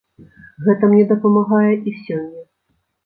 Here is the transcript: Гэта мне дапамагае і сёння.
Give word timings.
Гэта 0.67 0.83
мне 0.93 1.03
дапамагае 1.13 1.71
і 1.77 1.91
сёння. 2.03 2.43